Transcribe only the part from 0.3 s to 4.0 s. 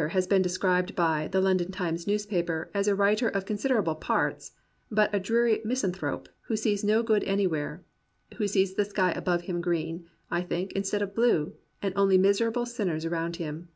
described by The London Times newspaper as a writer of considerable